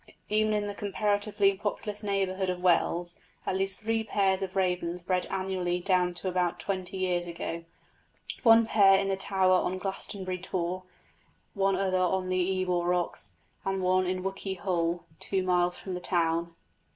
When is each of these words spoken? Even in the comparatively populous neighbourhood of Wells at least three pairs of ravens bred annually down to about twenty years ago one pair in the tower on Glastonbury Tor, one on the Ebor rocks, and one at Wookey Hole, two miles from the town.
Even 0.29 0.51
in 0.53 0.65
the 0.65 0.73
comparatively 0.73 1.53
populous 1.53 2.01
neighbourhood 2.01 2.49
of 2.49 2.59
Wells 2.59 3.19
at 3.45 3.55
least 3.55 3.77
three 3.77 4.03
pairs 4.03 4.41
of 4.41 4.55
ravens 4.55 5.03
bred 5.03 5.27
annually 5.27 5.79
down 5.79 6.15
to 6.15 6.27
about 6.27 6.59
twenty 6.59 6.97
years 6.97 7.27
ago 7.27 7.63
one 8.41 8.65
pair 8.65 8.97
in 8.97 9.09
the 9.09 9.15
tower 9.15 9.53
on 9.53 9.77
Glastonbury 9.77 10.39
Tor, 10.39 10.85
one 11.53 11.75
on 11.75 12.29
the 12.29 12.61
Ebor 12.63 12.83
rocks, 12.87 13.33
and 13.63 13.83
one 13.83 14.07
at 14.07 14.23
Wookey 14.23 14.57
Hole, 14.57 15.05
two 15.19 15.43
miles 15.43 15.77
from 15.77 15.93
the 15.93 16.01
town. 16.01 16.55